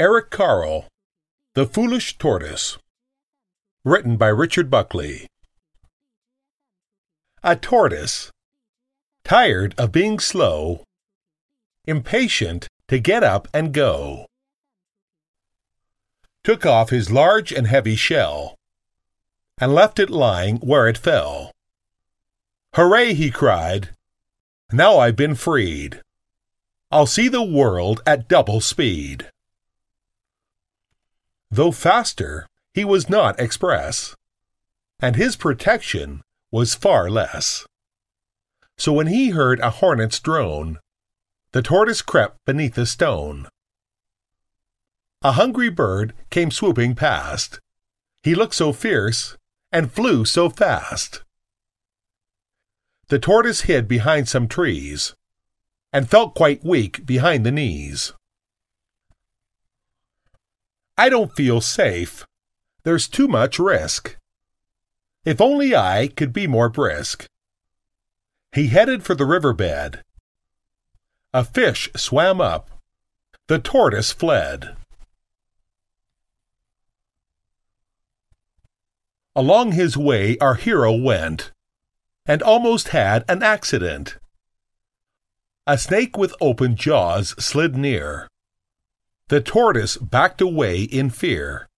[0.00, 0.86] Eric Carle,
[1.54, 2.78] The Foolish Tortoise.
[3.84, 5.26] Written by Richard Buckley.
[7.42, 8.30] A tortoise,
[9.24, 10.84] tired of being slow,
[11.84, 14.26] impatient to get up and go,
[16.44, 18.54] took off his large and heavy shell
[19.60, 21.50] and left it lying where it fell.
[22.76, 23.88] Hooray, he cried.
[24.70, 26.02] Now I've been freed.
[26.92, 29.28] I'll see the world at double speed.
[31.58, 34.14] Though faster, he was not express,
[35.00, 36.22] and his protection
[36.52, 37.66] was far less.
[38.76, 40.78] So when he heard a hornet's drone,
[41.50, 43.48] the tortoise crept beneath a stone.
[45.22, 47.58] A hungry bird came swooping past.
[48.22, 49.36] He looked so fierce
[49.72, 51.24] and flew so fast.
[53.08, 55.16] The tortoise hid behind some trees
[55.92, 58.12] and felt quite weak behind the knees.
[61.00, 62.26] I don't feel safe.
[62.82, 64.16] There's too much risk.
[65.24, 67.26] If only I could be more brisk.
[68.52, 70.02] He headed for the riverbed.
[71.32, 72.70] A fish swam up.
[73.46, 74.74] The tortoise fled.
[79.36, 81.52] Along his way our hero went,
[82.26, 84.18] and almost had an accident.
[85.64, 88.26] A snake with open jaws slid near.
[89.28, 91.68] The tortoise backed away in fear.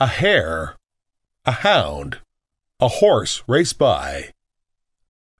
[0.00, 0.76] A hare,
[1.44, 2.20] a hound,
[2.80, 4.30] a horse raced by.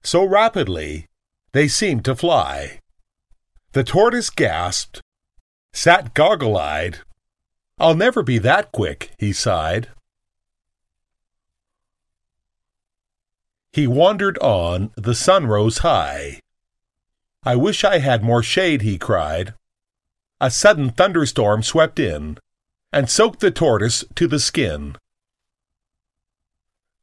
[0.03, 1.07] So rapidly,
[1.53, 2.81] they seemed to fly.
[3.73, 5.01] The tortoise gasped,
[5.73, 6.99] sat goggle eyed.
[7.79, 9.89] I'll never be that quick, he sighed.
[13.73, 16.41] He wandered on, the sun rose high.
[17.49, 19.55] I wish I had more shade, he cried.
[20.39, 22.37] A sudden thunderstorm swept in
[22.93, 24.97] and soaked the tortoise to the skin.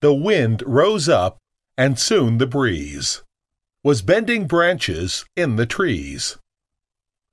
[0.02, 1.38] The wind rose up,
[1.80, 3.24] and soon the breeze
[3.82, 6.38] was bending branches in the trees.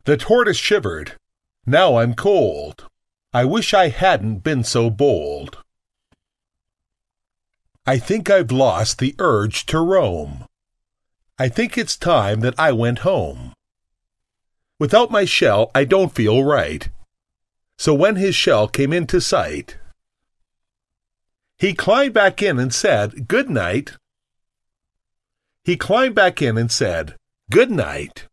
[0.05, 1.13] The tortoise shivered.
[1.67, 2.87] Now I'm cold.
[3.35, 5.59] I wish I hadn't been so bold.
[7.87, 10.47] I think I've lost the urge to roam.
[11.39, 13.53] I think it's time that I went home.
[14.79, 16.89] Without my shell, I don't feel right.
[17.79, 19.79] So when his shell came into sight,
[21.59, 23.93] he climbed back in and said, Good night.
[25.65, 27.15] He climbed back in and said,
[27.51, 28.27] Good night.